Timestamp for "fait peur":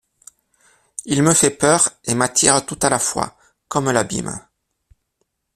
1.31-1.87